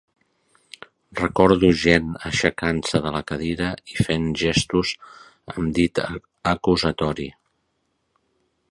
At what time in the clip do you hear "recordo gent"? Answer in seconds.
1.23-2.07